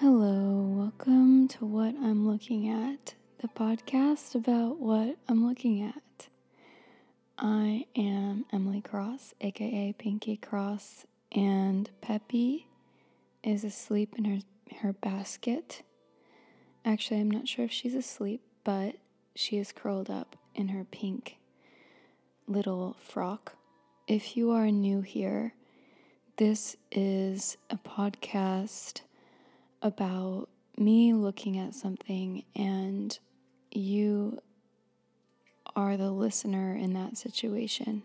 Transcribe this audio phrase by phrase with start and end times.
[0.00, 6.28] Hello, welcome to What I'm Looking At, the podcast about what I'm looking at.
[7.36, 12.66] I am Emily Cross, aka Pinky Cross, and Peppy
[13.44, 14.38] is asleep in her,
[14.78, 15.82] her basket.
[16.82, 18.94] Actually, I'm not sure if she's asleep, but
[19.34, 21.36] she is curled up in her pink
[22.46, 23.56] little frock.
[24.08, 25.52] If you are new here,
[26.38, 29.02] this is a podcast
[29.82, 33.18] about me looking at something and
[33.70, 34.40] you
[35.76, 38.02] are the listener in that situation.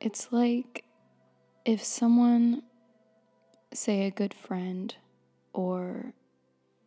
[0.00, 0.84] It's like
[1.64, 2.62] if someone,
[3.72, 4.94] say a good friend
[5.52, 6.12] or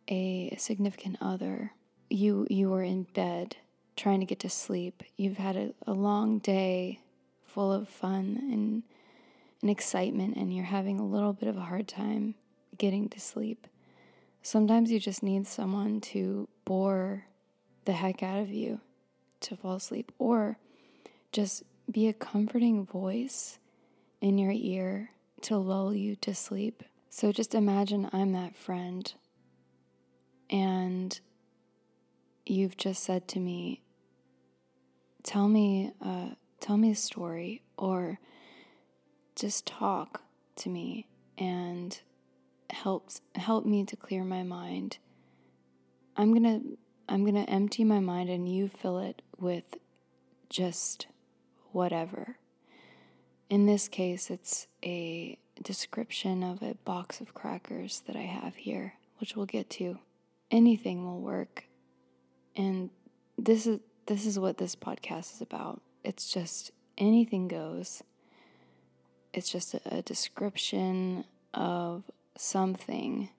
[0.08, 1.72] a significant other,
[2.08, 3.56] you you were in bed
[3.96, 5.02] trying to get to sleep.
[5.16, 7.00] You've had a, a long day
[7.44, 8.82] full of fun and,
[9.62, 12.34] and excitement and you're having a little bit of a hard time
[12.78, 13.66] getting to sleep.
[14.42, 17.26] Sometimes you just need someone to bore
[17.84, 18.80] the heck out of you
[19.40, 20.58] to fall asleep, or
[21.32, 23.58] just be a comforting voice
[24.20, 25.10] in your ear
[25.42, 26.82] to lull you to sleep.
[27.10, 29.12] So just imagine I'm that friend,
[30.50, 31.18] and
[32.44, 33.82] you've just said to me,
[35.22, 36.30] "Tell me, uh,
[36.60, 38.20] tell me a story," or
[39.34, 40.22] just talk
[40.56, 41.06] to me
[41.36, 42.00] and
[42.70, 44.98] helps help me to clear my mind.
[46.16, 46.78] I'm going to
[47.08, 49.76] I'm going to empty my mind and you fill it with
[50.48, 51.06] just
[51.72, 52.38] whatever.
[53.48, 58.94] In this case, it's a description of a box of crackers that I have here,
[59.18, 59.98] which we'll get to.
[60.50, 61.64] Anything will work.
[62.56, 62.90] And
[63.38, 65.82] this is this is what this podcast is about.
[66.04, 68.02] It's just anything goes.
[69.32, 72.04] It's just a, a description of
[72.40, 73.30] something,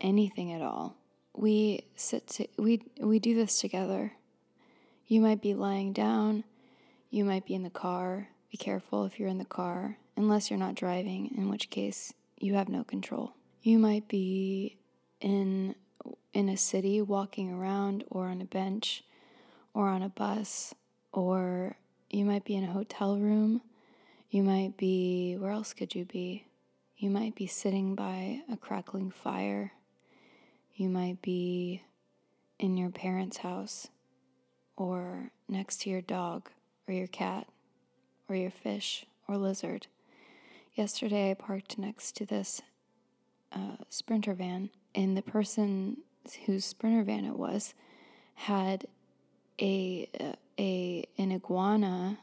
[0.00, 0.96] anything at all.
[1.36, 4.12] We sit to, we we do this together.
[5.06, 6.44] You might be lying down,
[7.10, 8.28] you might be in the car.
[8.50, 12.54] Be careful if you're in the car, unless you're not driving, in which case you
[12.54, 13.34] have no control.
[13.62, 14.76] You might be
[15.20, 15.74] in
[16.32, 19.02] in a city walking around or on a bench
[19.72, 20.74] or on a bus
[21.12, 21.76] or
[22.10, 23.62] you might be in a hotel room.
[24.30, 26.44] You might be where else could you be?
[26.96, 29.72] You might be sitting by a crackling fire.
[30.74, 31.82] You might be
[32.58, 33.88] in your parents' house
[34.76, 36.50] or next to your dog
[36.86, 37.48] or your cat
[38.28, 39.88] or your fish or lizard.
[40.74, 42.62] Yesterday, I parked next to this
[43.52, 45.98] uh, sprinter van, and the person
[46.46, 47.74] whose sprinter van it was
[48.34, 48.86] had
[49.60, 50.08] a
[50.58, 52.18] a an iguana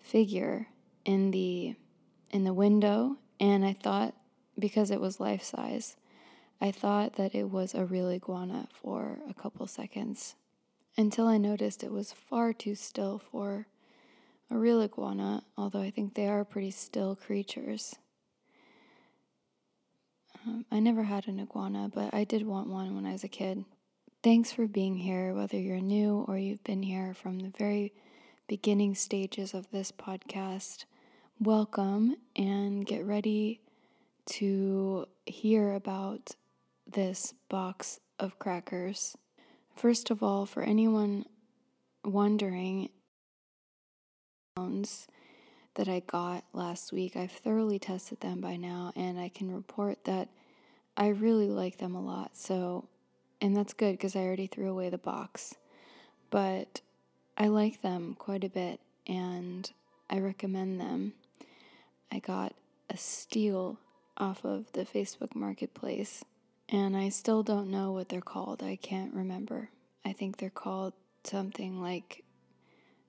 [0.00, 0.68] figure
[1.04, 1.74] in the
[2.30, 4.14] in the window and I thought,
[4.58, 5.96] because it was life size,
[6.60, 10.34] I thought that it was a real iguana for a couple seconds
[10.96, 13.66] until I noticed it was far too still for
[14.50, 17.96] a real iguana, although I think they are pretty still creatures.
[20.46, 23.28] Um, I never had an iguana, but I did want one when I was a
[23.28, 23.64] kid.
[24.22, 27.92] Thanks for being here, whether you're new or you've been here from the very
[28.46, 30.84] beginning stages of this podcast
[31.40, 33.60] welcome and get ready
[34.26, 36.36] to hear about
[36.86, 39.16] this box of crackers.
[39.74, 41.24] First of all, for anyone
[42.04, 42.88] wondering,
[45.74, 50.04] that I got last week, I've thoroughly tested them by now, and I can report
[50.04, 50.28] that
[50.96, 52.36] I really like them a lot.
[52.36, 52.88] So,
[53.40, 55.56] and that's good because I already threw away the box,
[56.30, 56.80] but
[57.36, 59.70] I like them quite a bit, and
[60.08, 61.14] I recommend them.
[62.14, 62.54] I got
[62.88, 63.80] a steal
[64.16, 66.24] off of the Facebook Marketplace,
[66.68, 68.62] and I still don't know what they're called.
[68.62, 69.70] I can't remember.
[70.04, 70.92] I think they're called
[71.24, 72.22] something like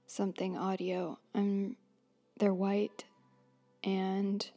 [0.07, 1.19] something audio.
[1.35, 1.75] I'm
[2.39, 3.05] they're white
[3.83, 4.49] and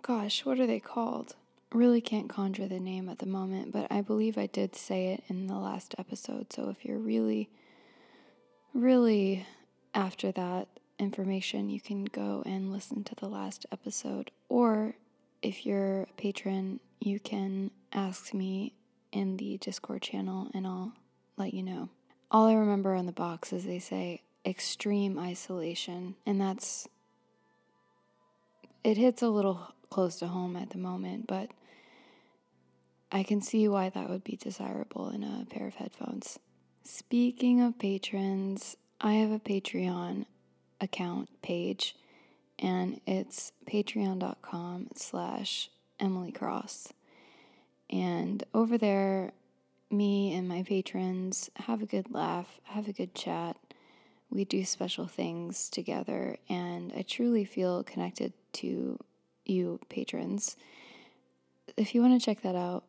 [0.00, 1.34] gosh, what are they called?
[1.72, 5.24] Really can't conjure the name at the moment, but I believe I did say it
[5.28, 6.52] in the last episode.
[6.52, 7.50] So if you're really
[8.72, 9.44] really
[9.92, 10.68] after that
[10.98, 14.30] information, you can go and listen to the last episode.
[14.48, 14.96] Or
[15.42, 18.74] if you're a patron, you can ask me
[19.12, 20.92] in the Discord channel and I'll
[21.36, 21.88] let you know.
[22.30, 26.88] All I remember on the box is they say extreme isolation, and that's
[28.82, 31.50] it hits a little close to home at the moment, but
[33.10, 36.38] I can see why that would be desirable in a pair of headphones.
[36.82, 40.26] Speaking of patrons, I have a Patreon
[40.80, 41.94] account page
[42.58, 45.70] and it's patreon.com slash
[46.00, 46.92] Emily Cross.
[47.90, 49.32] And over there,
[49.90, 53.56] me and my patrons have a good laugh, have a good chat.
[54.30, 58.98] We do special things together, and I truly feel connected to
[59.44, 60.56] you, patrons.
[61.76, 62.84] If you want to check that out,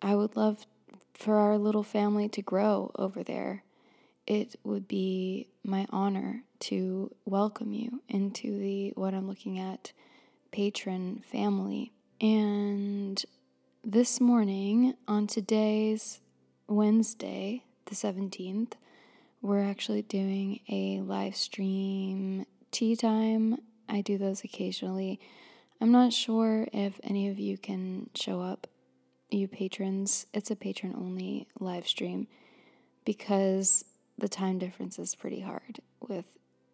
[0.00, 0.66] I would love
[1.14, 3.64] for our little family to grow over there.
[4.24, 9.92] It would be my honor to welcome you into the what I'm looking at
[10.50, 11.92] patron family.
[12.20, 13.22] And
[13.84, 16.20] this morning, on today's
[16.66, 18.72] Wednesday, the 17th,
[19.40, 23.58] we're actually doing a live stream tea time.
[23.88, 25.20] I do those occasionally.
[25.80, 28.66] I'm not sure if any of you can show up,
[29.30, 30.26] you patrons.
[30.34, 32.26] It's a patron only live stream
[33.04, 33.84] because
[34.18, 36.24] the time difference is pretty hard with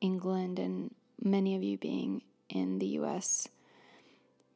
[0.04, 3.48] England and many of you being in the US.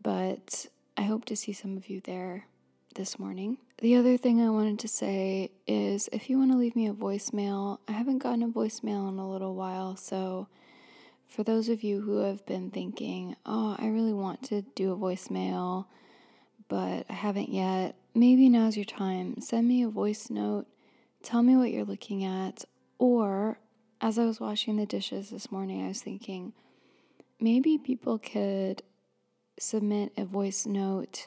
[0.03, 0.67] But
[0.97, 2.47] I hope to see some of you there
[2.95, 3.57] this morning.
[3.79, 6.93] The other thing I wanted to say is if you want to leave me a
[6.93, 10.49] voicemail, I haven't gotten a voicemail in a little while, so
[11.27, 14.97] for those of you who have been thinking, oh, I really want to do a
[14.97, 15.87] voicemail,
[16.69, 19.41] but I haven't yet, maybe now's your time.
[19.41, 20.67] Send me a voice note.
[21.23, 22.65] Tell me what you're looking at.
[22.99, 23.59] Or,
[24.01, 26.53] as I was washing the dishes this morning, I was thinking
[27.41, 28.83] maybe people could
[29.59, 31.27] submit a voice note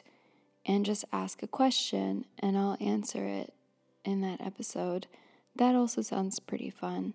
[0.64, 3.52] and just ask a question and I'll answer it
[4.04, 5.06] in that episode.
[5.56, 7.14] That also sounds pretty fun.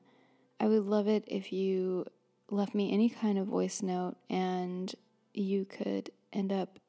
[0.60, 2.06] I would love it if you
[2.50, 4.94] left me any kind of voice note and
[5.34, 6.80] you could end up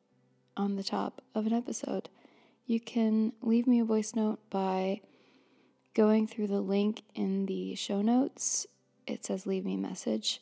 [0.56, 2.08] on the top of an episode.
[2.66, 5.00] You can leave me a voice note by
[5.98, 8.68] going through the link in the show notes.
[9.04, 10.40] It says leave me a message.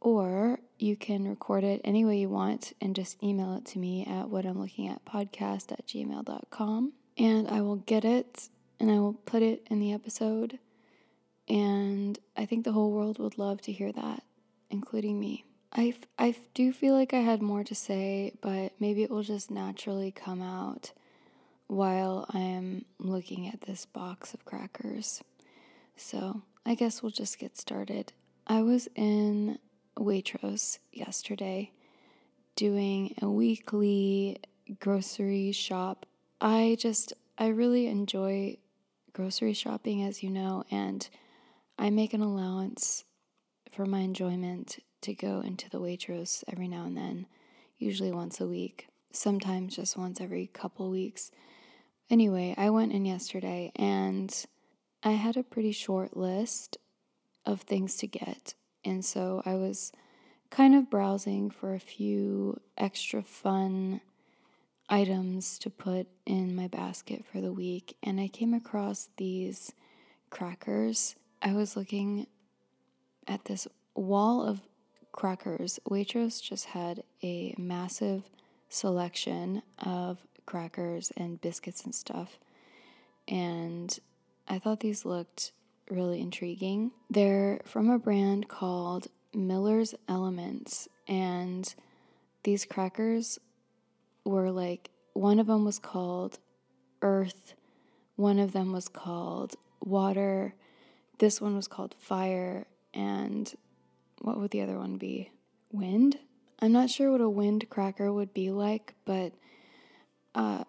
[0.00, 4.06] Or you can record it any way you want and just email it to me
[4.06, 6.94] at what I'm looking at podcast at gmail.com.
[7.18, 8.48] And I will get it
[8.80, 10.58] and I will put it in the episode.
[11.46, 14.22] And I think the whole world would love to hear that
[14.70, 15.44] including me.
[15.74, 19.50] I, I do feel like I had more to say, but maybe it will just
[19.50, 20.92] naturally come out
[21.70, 25.22] while I am looking at this box of crackers.
[25.96, 28.12] So I guess we'll just get started.
[28.44, 29.56] I was in
[29.96, 31.70] Waitrose yesterday
[32.56, 34.38] doing a weekly
[34.80, 36.06] grocery shop.
[36.40, 38.56] I just, I really enjoy
[39.12, 41.08] grocery shopping, as you know, and
[41.78, 43.04] I make an allowance
[43.70, 47.26] for my enjoyment to go into the Waitrose every now and then,
[47.78, 51.30] usually once a week, sometimes just once every couple weeks.
[52.10, 54.34] Anyway, I went in yesterday and
[55.02, 56.76] I had a pretty short list
[57.46, 58.54] of things to get.
[58.84, 59.92] And so I was
[60.50, 64.00] kind of browsing for a few extra fun
[64.88, 67.96] items to put in my basket for the week.
[68.02, 69.72] And I came across these
[70.30, 71.14] crackers.
[71.40, 72.26] I was looking
[73.28, 74.60] at this wall of
[75.12, 78.28] crackers, Waitrose just had a massive
[78.68, 80.18] selection of
[80.50, 82.40] crackers and biscuits and stuff.
[83.28, 83.96] And
[84.48, 85.52] I thought these looked
[85.88, 86.90] really intriguing.
[87.08, 90.88] They're from a brand called Miller's Elements.
[91.06, 91.72] And
[92.42, 93.38] these crackers
[94.24, 96.40] were like, one of them was called
[97.00, 97.54] Earth,
[98.16, 100.54] one of them was called Water,
[101.18, 103.54] this one was called Fire, and
[104.20, 105.30] what would the other one be?
[105.72, 106.18] Wind?
[106.60, 109.32] I'm not sure what a wind cracker would be like, but
[110.34, 110.64] uh,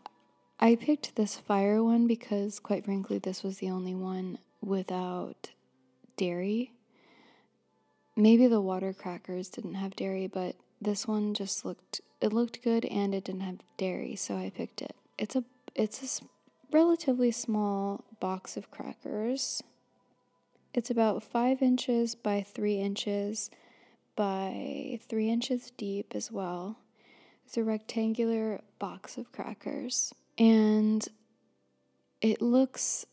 [0.60, 5.50] I picked this fire one because, quite frankly, this was the only one without
[6.18, 6.74] dairy.
[8.15, 12.86] Maybe the water crackers didn't have dairy, but this one just looked it looked good
[12.86, 14.96] and it didn't have dairy, so I picked it.
[15.18, 16.25] It's a it's a
[16.72, 19.63] relatively small box of crackers.
[20.74, 23.50] It's about five inches by three inches
[24.15, 26.77] by three inches deep as well.
[27.51, 30.13] It's a rectangular box of crackers.
[30.38, 31.05] And
[32.22, 33.05] it looks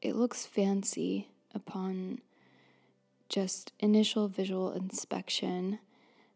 [0.00, 2.22] it looks fancy upon
[3.28, 5.78] just initial visual inspection.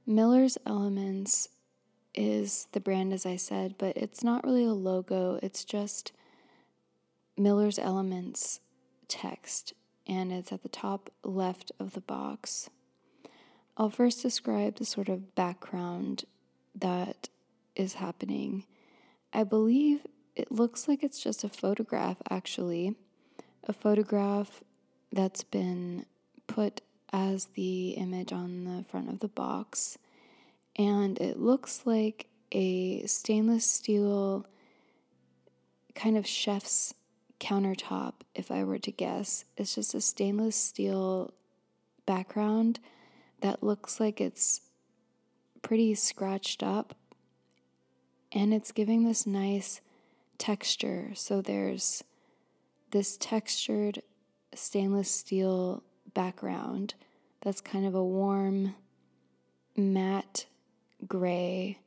[0.07, 1.49] Miller's Elements
[2.15, 6.13] is the brand, as I said, but it's not really a logo, it's just
[7.37, 8.61] Miller's Elements
[9.09, 9.73] text
[10.07, 12.71] and it's at the top left of the box.
[13.77, 16.25] I'll first describe the sort of background
[16.77, 17.29] that
[17.75, 18.65] is happening.
[19.33, 22.95] I believe it looks like it's just a photograph, actually,
[23.65, 24.63] a photograph
[25.13, 26.07] that's been
[26.47, 29.99] put as the image on the front of the box.
[30.77, 34.47] And it looks like a stainless steel
[35.95, 36.95] kind of chef's
[37.41, 39.45] countertop, if I were to guess.
[39.57, 41.33] It's just a stainless steel
[42.05, 42.79] background
[43.41, 44.61] that looks like it's
[45.67, 46.95] pretty scratched up
[48.31, 49.81] and it's giving this nice
[50.39, 51.11] texture.
[51.15, 52.05] So there's
[52.93, 54.01] this textured
[54.55, 55.83] stainless steel
[56.15, 56.95] background
[57.41, 58.77] that's kind of a warm,
[59.77, 60.47] matte
[61.05, 61.81] gray,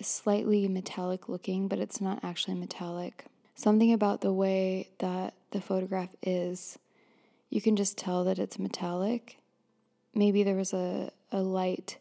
[0.00, 3.26] slightly metallic looking, but it's not actually metallic.
[3.54, 6.78] Something about the way that the photograph is,
[7.50, 9.36] you can just tell that it's metallic.
[10.14, 11.98] Maybe there was a, a light,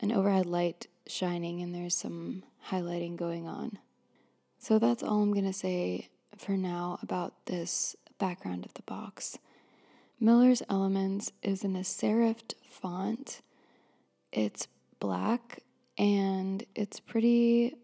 [0.00, 3.78] an overhead light shining, and there's some highlighting going on.
[4.58, 9.38] So that's all I'm going to say for now about this background of the box.
[10.20, 13.42] Miller's Elements is in a serifed font.
[14.32, 14.68] It's
[15.00, 15.60] black
[15.98, 17.74] and it's pretty,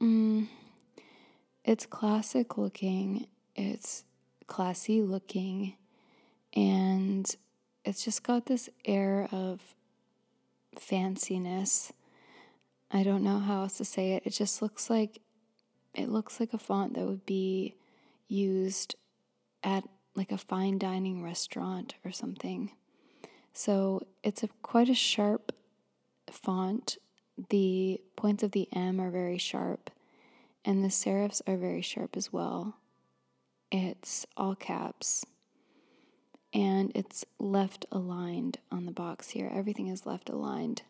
[0.00, 0.46] mm,
[1.64, 3.26] it's classic looking,
[3.56, 4.04] it's
[4.46, 5.76] classy looking,
[6.54, 7.34] and
[7.84, 9.74] it's just got this air of
[10.76, 11.92] fanciness.
[12.90, 14.22] I don't know how else to say it.
[14.26, 15.20] It just looks like
[15.94, 17.76] it looks like a font that would be
[18.28, 18.94] used
[19.62, 19.84] at
[20.14, 22.70] like a fine dining restaurant or something.
[23.52, 25.52] So it's a quite a sharp
[26.30, 26.98] font.
[27.48, 29.90] The points of the M are very sharp,
[30.64, 32.76] and the serifs are very sharp as well.
[33.72, 35.24] It's all caps,
[36.52, 39.50] and it's left aligned on the box here.
[39.54, 40.82] Everything is left aligned.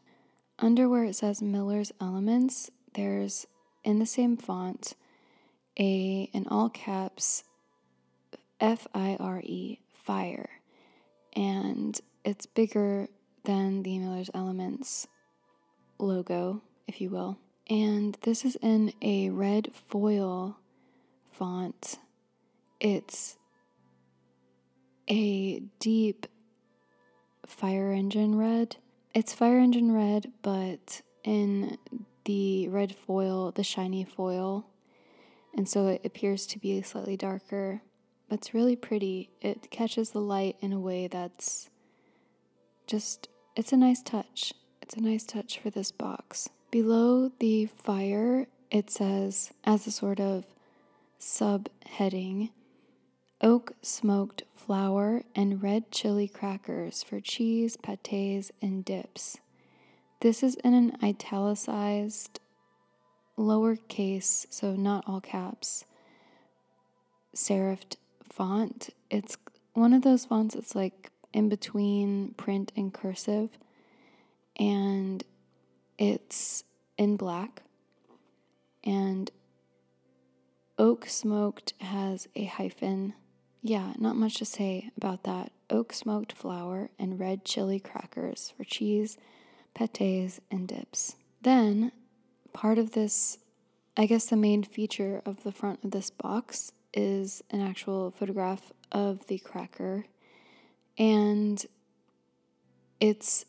[0.58, 3.46] Under where it says Miller's Elements, there's
[3.84, 4.94] in the same font
[5.78, 7.44] a in all caps
[8.60, 10.50] F I R E, fire.
[11.34, 13.08] And it's bigger
[13.44, 15.06] than the Miller's Elements
[15.98, 17.38] logo, if you will.
[17.68, 20.58] And this is in a red foil
[21.30, 21.98] font.
[22.80, 23.36] It's
[25.10, 26.26] a deep
[27.46, 28.76] fire engine red.
[29.14, 31.78] It's fire engine red, but in
[32.24, 34.66] the red foil, the shiny foil.
[35.56, 37.82] And so it appears to be slightly darker
[38.30, 39.28] but it's really pretty.
[39.42, 41.68] It catches the light in a way that's
[42.86, 44.54] just, it's a nice touch.
[44.80, 46.48] It's a nice touch for this box.
[46.70, 50.44] Below the fire, it says, as a sort of
[51.20, 52.50] subheading,
[53.42, 59.38] oak smoked flour and red chili crackers for cheese, pates, and dips.
[60.20, 62.40] This is in an italicized
[63.38, 65.84] lowercase, so not all caps,
[67.34, 67.96] serifed
[68.28, 68.90] font.
[69.10, 69.38] It's
[69.72, 73.50] one of those fonts that's like in between print and cursive,
[74.58, 75.24] and
[75.98, 76.64] it's
[76.98, 77.62] in black.
[78.84, 79.30] And
[80.78, 83.14] Oak Smoked has a hyphen.
[83.62, 85.52] Yeah, not much to say about that.
[85.68, 89.18] Oak smoked flour and red chili crackers for cheese,
[89.74, 91.16] pates, and dips.
[91.42, 91.92] Then,
[92.52, 93.38] part of this,
[93.96, 98.72] I guess the main feature of the front of this box is an actual photograph
[98.90, 100.06] of the cracker,
[100.98, 101.64] and
[102.98, 103.44] it's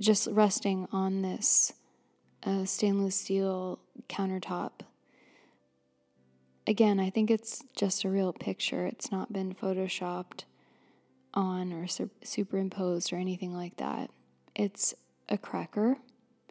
[0.00, 1.72] just resting on this
[2.44, 4.72] uh, stainless steel countertop.
[6.66, 8.86] Again, I think it's just a real picture.
[8.86, 10.44] It's not been photoshopped
[11.34, 14.10] on or su- superimposed or anything like that.
[14.54, 14.94] It's
[15.28, 15.98] a cracker,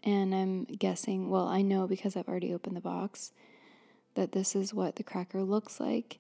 [0.03, 3.31] and I'm guessing, well, I know because I've already opened the box
[4.15, 6.19] that this is what the cracker looks like,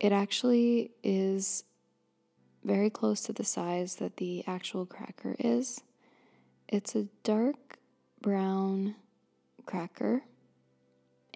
[0.00, 1.64] it actually is
[2.64, 5.80] very close to the size that the actual cracker is.
[6.68, 7.78] It's a dark
[8.20, 8.94] brown
[9.66, 10.22] cracker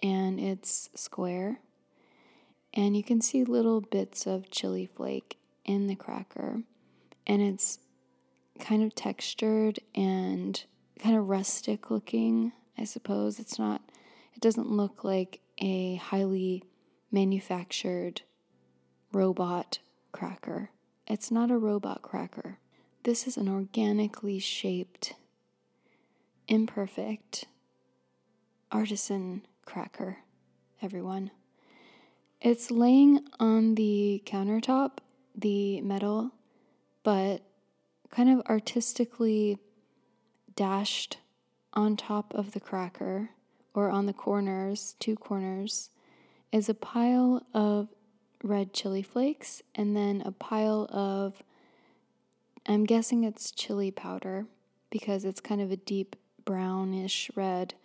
[0.01, 1.59] and it's square.
[2.73, 6.61] And you can see little bits of chili flake in the cracker.
[7.27, 7.79] And it's
[8.59, 10.63] kind of textured and
[10.99, 13.39] kind of rustic looking, I suppose.
[13.39, 13.81] It's not,
[14.33, 16.63] it doesn't look like a highly
[17.11, 18.21] manufactured
[19.11, 19.79] robot
[20.11, 20.71] cracker.
[21.07, 22.57] It's not a robot cracker.
[23.03, 25.13] This is an organically shaped,
[26.47, 27.45] imperfect,
[28.71, 30.17] artisan cracker,
[30.81, 31.31] everyone.
[32.43, 34.97] It's laying on the countertop,
[35.33, 36.31] the metal,
[37.01, 37.41] but
[38.09, 39.59] kind of artistically
[40.53, 41.19] dashed
[41.71, 43.29] on top of the cracker
[43.73, 45.89] or on the corners, two corners,
[46.51, 47.87] is a pile of
[48.43, 51.41] red chili flakes and then a pile of,
[52.65, 54.47] I'm guessing it's chili powder
[54.89, 57.75] because it's kind of a deep brownish red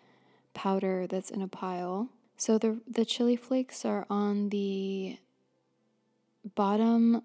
[0.53, 2.09] powder that's in a pile.
[2.39, 5.19] So the the chili flakes are on the
[6.55, 7.23] bottom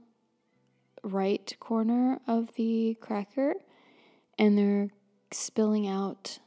[1.03, 3.53] right corner of the cracker
[4.39, 4.89] and they're
[5.31, 6.39] spilling out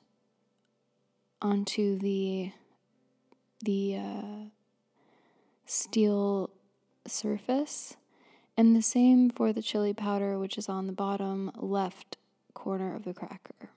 [1.41, 2.51] onto the
[3.65, 4.45] the uh,
[5.65, 6.51] steel
[7.07, 7.97] surface.
[8.59, 12.17] And the same for the chili powder which is on the bottom left
[12.53, 13.71] corner of the cracker.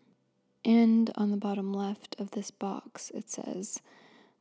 [0.65, 3.81] And on the bottom left of this box it says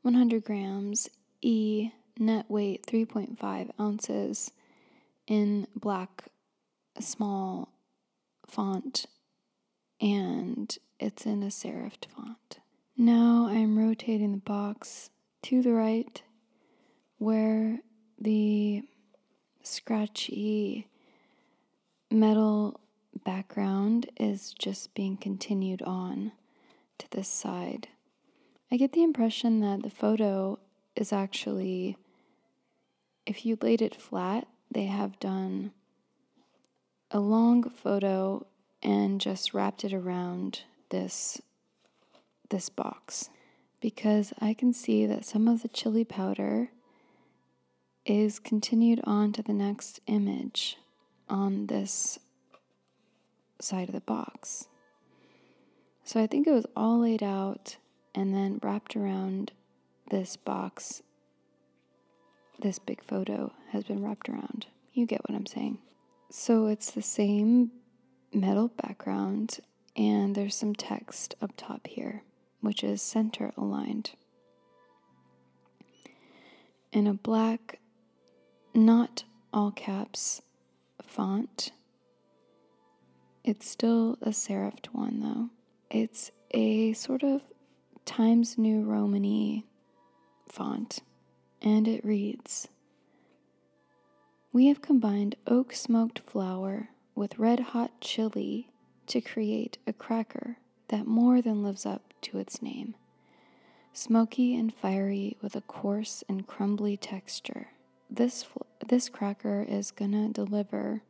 [0.02, 1.08] 100 grams
[1.42, 4.50] e net weight 3.5 ounces
[5.26, 6.24] in black
[6.98, 7.68] small
[8.46, 9.06] font
[10.00, 12.58] and it's in a serifed font.
[12.96, 15.10] Now I'm rotating the box
[15.42, 16.22] to the right
[17.18, 17.78] where
[18.20, 18.82] the
[19.62, 20.88] scratchy
[22.10, 22.80] metal
[23.24, 26.32] background is just being continued on
[26.98, 27.88] to this side.
[28.70, 30.58] I get the impression that the photo
[30.94, 31.96] is actually,
[33.24, 35.72] if you laid it flat, they have done
[37.10, 38.46] a long photo
[38.82, 41.40] and just wrapped it around this
[42.50, 43.28] this box
[43.80, 46.70] because I can see that some of the chili powder
[48.06, 50.78] is continued on to the next image
[51.28, 52.18] on this
[53.60, 54.68] side of the box.
[56.04, 57.76] So I think it was all laid out
[58.18, 59.52] and then wrapped around
[60.10, 61.02] this box.
[62.60, 64.66] This big photo has been wrapped around.
[64.92, 65.78] You get what I'm saying.
[66.28, 67.70] So it's the same
[68.32, 69.60] metal background
[69.96, 72.24] and there's some text up top here,
[72.60, 74.10] which is center aligned.
[76.90, 77.78] In a black,
[78.74, 80.42] not all caps
[81.00, 81.70] font.
[83.44, 85.50] It's still a serifed one though.
[85.88, 87.42] It's a sort of
[88.08, 89.66] Times New Romany
[90.48, 91.00] font,
[91.60, 92.68] and it reads
[94.50, 98.70] We have combined oak smoked flour with red hot chili
[99.08, 100.56] to create a cracker
[100.88, 102.94] that more than lives up to its name.
[103.92, 107.68] Smoky and fiery with a coarse and crumbly texture.
[108.08, 108.46] This,
[108.88, 111.02] this cracker is gonna deliver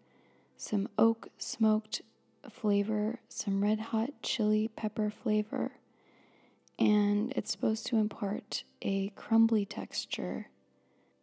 [0.56, 2.02] some oak smoked
[2.50, 5.74] flavor, some red hot chili pepper flavor,
[6.78, 10.48] and it's supposed to impart a crumbly texture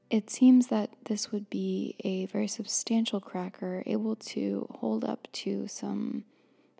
[0.09, 5.67] it seems that this would be a very substantial cracker, able to hold up to
[5.67, 6.23] some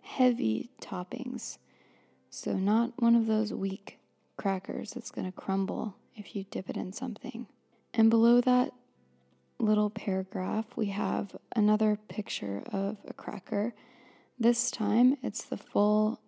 [0.02, 1.58] heavy toppings.
[2.30, 3.98] So, not one of those weak
[4.36, 7.46] crackers that's going to crumble if you dip it in something.
[7.92, 8.72] And below that
[9.58, 13.74] little paragraph, we have another picture of a cracker.
[14.38, 16.20] This time it's the full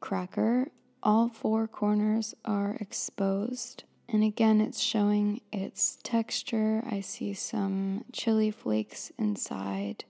[0.00, 0.68] cracker.
[1.02, 3.84] All four corners are exposed.
[4.08, 6.82] And again, it's showing its texture.
[6.88, 10.04] I see some chili flakes inside.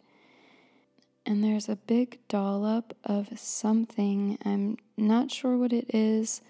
[1.26, 4.38] And there's a big dollop of something.
[4.44, 6.40] I'm not sure what it is.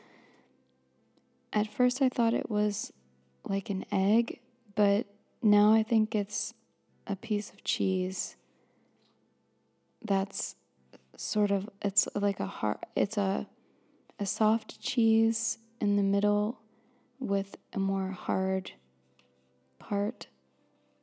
[1.52, 2.92] At first, I thought it was
[3.44, 4.40] like an egg,
[4.74, 5.06] but
[5.42, 6.54] now I think it's
[7.06, 8.36] a piece of cheese
[10.02, 10.54] that's
[11.16, 13.46] sort of it's like a hard it's a
[14.18, 16.60] a soft cheese in the middle
[17.20, 18.72] with a more hard
[19.78, 20.26] part.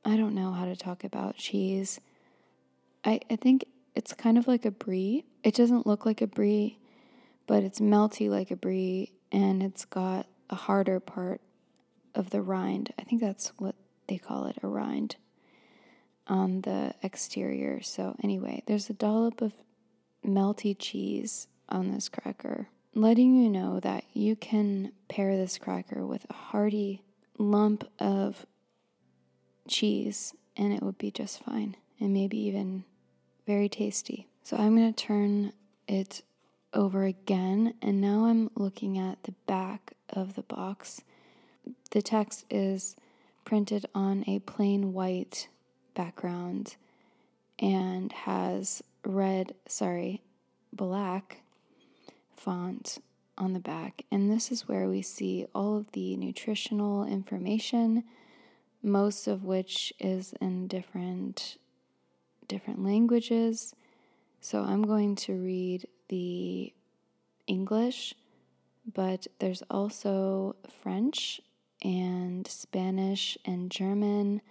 [0.03, 1.99] I don't know how to talk about cheese.
[3.03, 5.25] I, I think it's kind of like a brie.
[5.43, 6.77] It doesn't look like a brie,
[7.47, 11.41] but it's melty like a brie and it's got a harder part
[12.13, 12.93] of the rind.
[12.99, 13.75] I think that's what
[14.07, 15.15] they call it, a rind
[16.27, 17.81] on the exterior.
[17.81, 19.53] So, anyway, there's a dollop of
[20.25, 26.25] melty cheese on this cracker letting you know that you can pair this cracker with
[26.29, 27.03] a hearty
[27.37, 28.45] lump of
[29.67, 32.85] cheese and it would be just fine and maybe even
[33.45, 34.27] very tasty.
[34.43, 35.51] So I'm going to turn
[35.87, 36.21] it
[36.73, 41.01] over again and now I'm looking at the back of the box.
[41.91, 42.95] The text is
[43.43, 45.49] printed on a plain white
[45.95, 46.77] background
[47.59, 50.21] and has red, sorry,
[50.71, 51.41] black
[52.35, 52.99] font
[53.37, 58.03] on the back, and this is where we see all of the nutritional information,
[58.81, 61.57] most of which is in different
[62.47, 63.73] different languages.
[64.39, 66.71] So I'm going to read the
[67.47, 68.13] English,
[68.93, 71.41] but there's also French
[71.83, 74.41] and Spanish and German.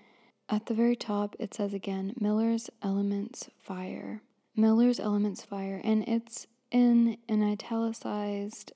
[0.49, 4.21] At the very top, it says again Miller's Elements Fire.
[4.57, 8.73] Miller's Elements Fire, and it's in an italicized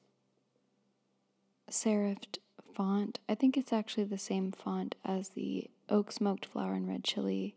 [1.70, 2.38] serifed
[2.74, 3.18] font.
[3.28, 7.54] I think it's actually the same font as the oak smoked flour and red chili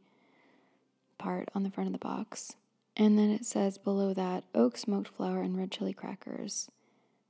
[1.18, 2.56] part on the front of the box.
[2.98, 6.70] And then it says below that oak smoked flour and red chili crackers.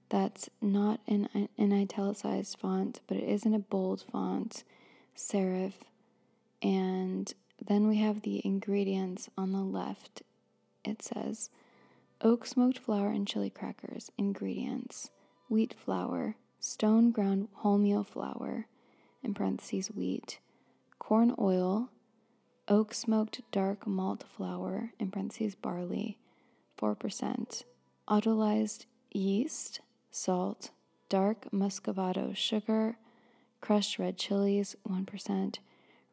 [0.10, 4.64] That's not in an italicized font, but it is in a bold font,
[5.16, 5.74] serif.
[6.62, 7.34] And
[7.64, 10.24] then we have the ingredients on the left.
[10.84, 11.50] It says
[12.24, 14.12] oak smoked flour and chili crackers.
[14.18, 15.10] Ingredients
[15.50, 18.68] wheat flour, stone ground wholemeal flour,
[19.24, 20.40] in parentheses wheat,
[21.00, 21.90] corn oil,
[22.68, 26.18] oak smoked dark malt flour, in parentheses barley,
[26.80, 27.64] 4%,
[28.08, 30.72] autolyzed yeast, salt,
[31.10, 32.98] dark muscovado sugar,
[33.60, 35.58] crushed red chilies, 1%,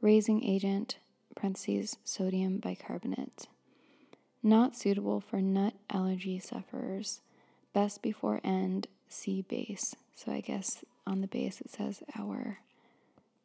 [0.00, 0.98] raising agent,
[1.36, 3.46] parentheses sodium bicarbonate.
[4.48, 7.20] Not suitable for nut allergy sufferers.
[7.74, 9.94] Best before end, see base.
[10.14, 12.60] So I guess on the base it says our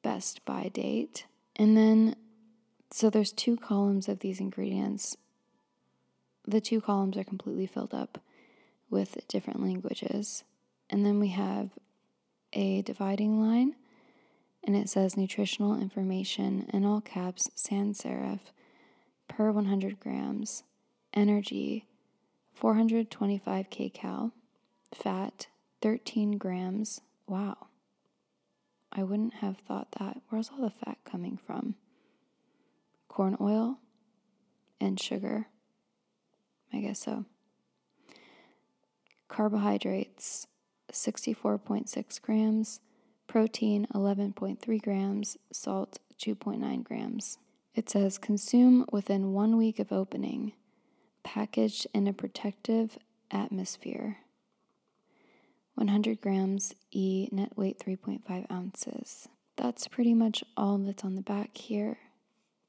[0.01, 1.25] best by date.
[1.57, 2.15] And then,
[2.89, 5.17] so there's two columns of these ingredients.
[6.47, 8.21] The two columns are completely filled up
[8.89, 10.45] with different languages.
[10.89, 11.71] And then we have
[12.53, 13.75] a dividing line,
[14.63, 18.39] and it says nutritional information in all caps sans serif
[19.27, 20.63] per 100 grams,
[21.13, 21.85] energy
[22.53, 24.31] 425 kcal,
[24.93, 25.47] fat
[25.81, 27.01] 13 grams.
[27.27, 27.67] Wow.
[28.91, 30.21] I wouldn't have thought that.
[30.29, 31.75] Where's all the fat coming from?
[33.07, 33.79] Corn oil
[34.79, 35.47] and sugar.
[36.71, 37.25] I guess so.
[39.27, 40.47] Carbohydrates
[40.91, 42.79] 64.6 grams,
[43.27, 47.39] protein 11.3 grams, salt 2.9 grams.
[47.73, 50.53] It says consume within one week of opening,
[51.23, 52.97] packaged in a protective
[53.31, 54.17] atmosphere.
[55.75, 59.27] 100 grams E, net weight 3.5 ounces.
[59.55, 61.97] That's pretty much all that's on the back here.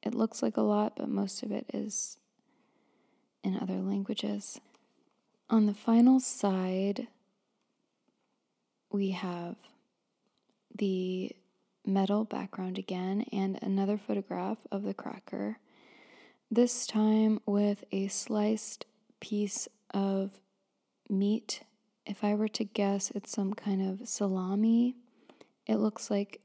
[0.02, 2.18] It looks like a lot, but most of it is
[3.42, 4.60] in other languages.
[5.50, 7.08] On the final side,
[8.90, 9.56] we have
[10.74, 11.32] the
[11.86, 15.58] metal background again and another photograph of the cracker,
[16.50, 18.86] this time with a sliced
[19.20, 20.40] piece of
[21.08, 21.62] meat
[22.06, 24.96] if I were to guess, it's some kind of salami.
[25.66, 26.40] It looks like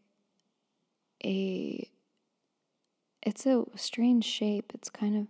[1.24, 1.90] a.
[3.22, 4.72] It's a strange shape.
[4.74, 5.28] It's kind of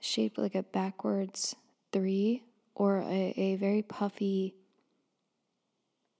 [0.00, 1.54] shaped like a backwards
[1.92, 2.42] three
[2.74, 4.54] or a, a very puffy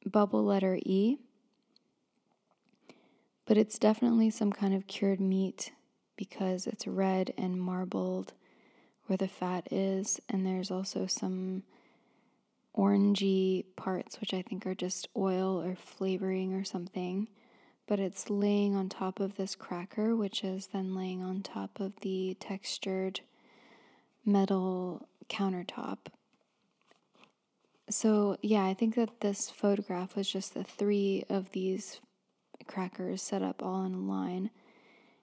[0.05, 1.16] bubble letter E.
[3.47, 5.73] But it's definitely some kind of cured meat
[6.16, 8.33] because it's red and marbled
[9.07, 11.62] where the fat is, and there's also some
[12.77, 17.29] orangey parts, which I think are just oil or flavoring or something.
[17.87, 22.01] But it's laying on top of this cracker, which is then laying on top of
[22.01, 23.20] the textured
[24.25, 25.98] metal countertop.
[27.90, 32.01] So, yeah, I think that this photograph was just the three of these
[32.66, 34.51] crackers set up all in a line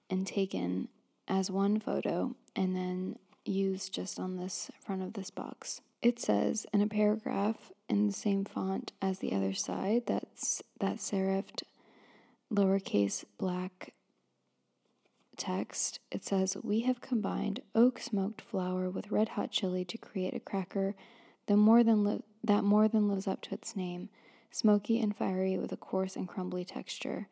[0.09, 0.87] and taken
[1.27, 5.81] as one photo and then used just on this front of this box.
[6.01, 10.97] It says in a paragraph in the same font as the other side, that's that
[10.97, 11.63] serifed
[12.53, 13.93] lowercase black
[15.37, 15.99] text.
[16.11, 20.39] It says, We have combined oak smoked flour with red hot chili to create a
[20.39, 20.95] cracker
[21.47, 24.09] that more than, li- that more than lives up to its name,
[24.51, 27.27] smoky and fiery with a coarse and crumbly texture.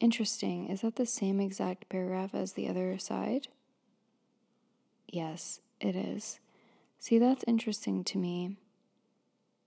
[0.00, 0.68] Interesting.
[0.68, 3.48] Is that the same exact paragraph as the other side?
[5.06, 6.40] Yes, it is.
[6.98, 8.56] See, that's interesting to me.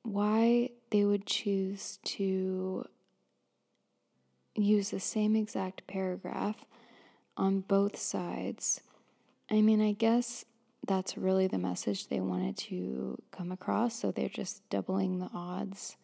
[0.01, 2.85] Why they would choose to
[4.55, 6.65] use the same exact paragraph
[7.37, 8.81] on both sides.
[9.49, 10.45] I mean, I guess
[10.85, 15.95] that's really the message they wanted to come across, so they're just doubling the odds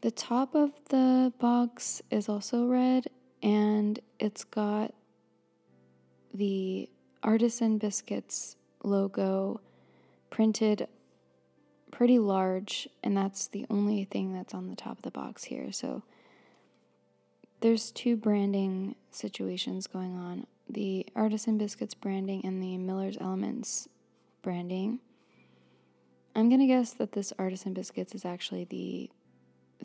[0.06, 3.08] The top of the box is also red
[3.41, 4.94] and it's got
[6.32, 6.88] the
[7.24, 9.62] Artisan Biscuits logo
[10.30, 10.88] printed
[11.89, 15.72] pretty large, and that's the only thing that's on the top of the box here.
[15.72, 16.04] So
[17.62, 23.89] there's two branding situations going on the Artisan Biscuits branding and the Miller's Elements
[24.44, 25.00] branding.
[26.36, 29.10] I'm gonna guess that this Artisan Biscuits is actually the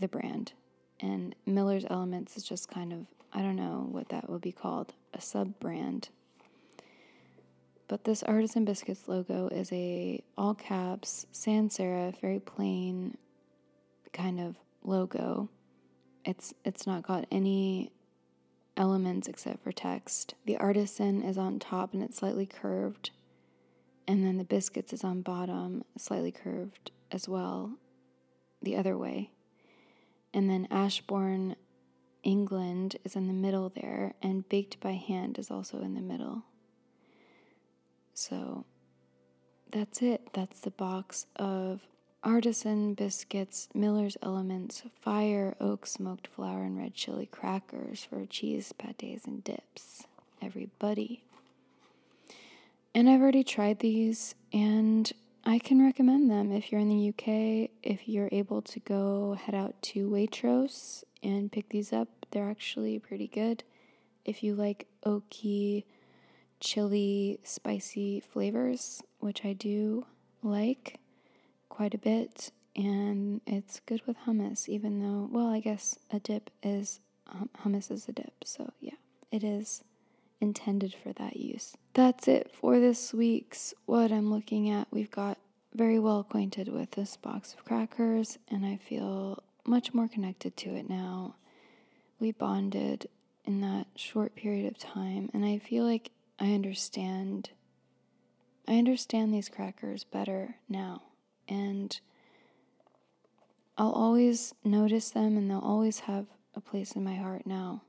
[0.00, 0.52] the brand,
[1.00, 4.92] and Miller's Elements is just kind of I don't know what that would be called
[5.14, 6.08] a sub brand.
[7.86, 13.16] But this Artisan Biscuits logo is a all caps sans serif, very plain
[14.12, 15.48] kind of logo.
[16.24, 17.92] It's it's not got any
[18.76, 20.34] elements except for text.
[20.46, 23.10] The artisan is on top and it's slightly curved,
[24.06, 27.72] and then the biscuits is on bottom, slightly curved as well,
[28.62, 29.30] the other way.
[30.32, 31.56] And then Ashbourne,
[32.22, 36.44] England is in the middle there, and Baked by Hand is also in the middle.
[38.14, 38.64] So
[39.72, 40.32] that's it.
[40.32, 41.80] That's the box of
[42.22, 49.24] artisan biscuits, Miller's Elements, fire, oak, smoked flour, and red chili crackers for cheese, pates,
[49.24, 50.04] and dips.
[50.42, 51.24] Everybody.
[52.94, 55.10] And I've already tried these, and
[55.44, 57.70] I can recommend them if you're in the UK.
[57.82, 62.98] If you're able to go head out to Waitrose and pick these up, they're actually
[62.98, 63.64] pretty good.
[64.24, 65.84] If you like oaky,
[66.60, 70.06] chili, spicy flavors, which I do
[70.42, 71.00] like,
[71.68, 76.50] quite a bit, and it's good with hummus, even though, well, I guess a dip
[76.62, 78.94] is, um, hummus is a dip, so yeah,
[79.32, 79.82] it is
[80.40, 81.76] intended for that use.
[81.94, 84.88] That's it for this week's What I'm Looking At.
[84.90, 85.38] We've got
[85.74, 90.74] very well acquainted with this box of crackers, and I feel much more connected to
[90.74, 91.34] it now.
[92.18, 93.08] We bonded
[93.44, 97.50] in that short period of time, and I feel like I understand.
[98.66, 101.02] I understand these crackers better now
[101.50, 102.00] and
[103.76, 107.82] I'll always notice them and they'll always have a place in my heart now.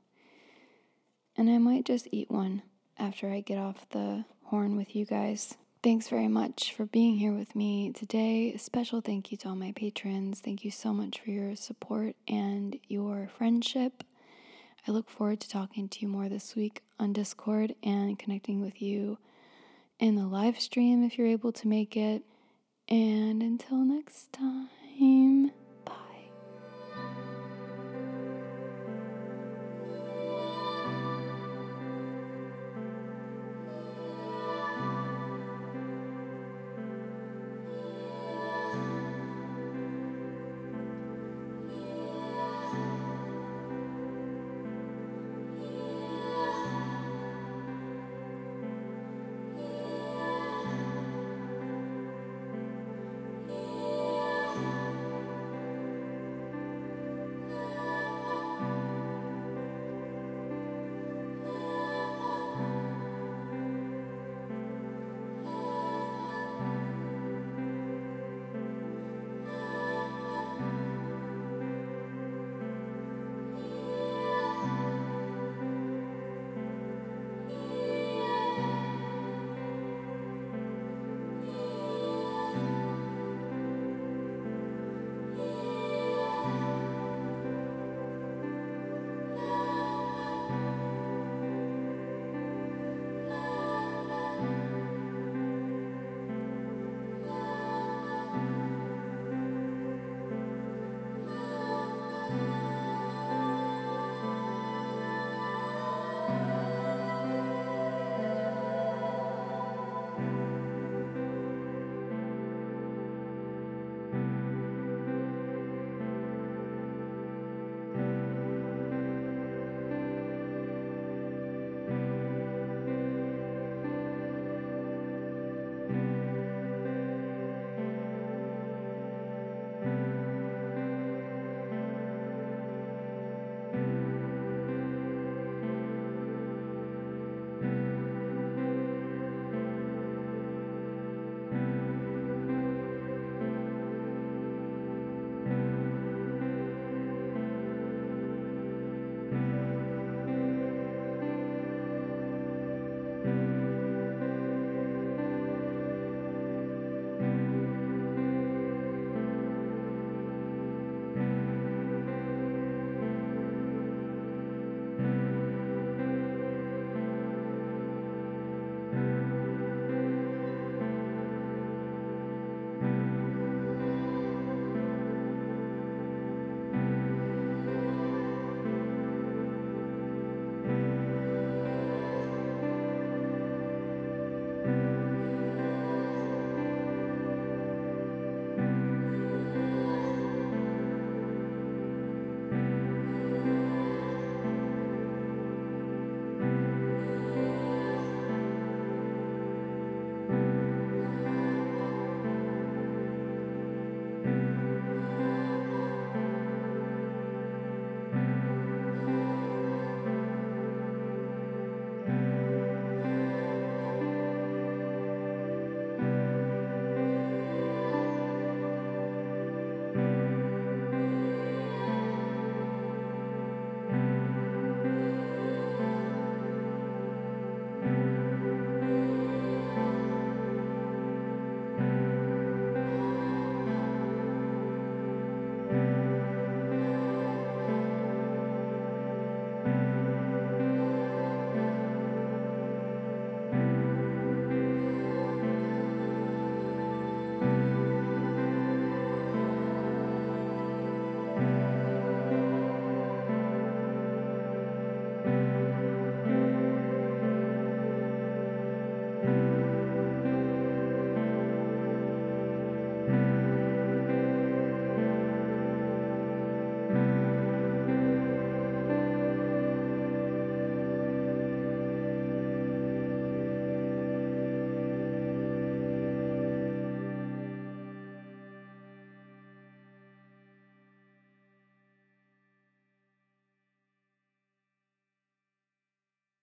[1.36, 2.62] And I might just eat one
[2.98, 5.56] after I get off the horn with you guys.
[5.82, 8.52] Thanks very much for being here with me today.
[8.54, 10.40] A special thank you to all my patrons.
[10.40, 14.04] Thank you so much for your support and your friendship.
[14.86, 18.80] I look forward to talking to you more this week on Discord and connecting with
[18.82, 19.18] you
[19.98, 22.22] in the live stream if you're able to make it.
[22.88, 25.52] And until next time.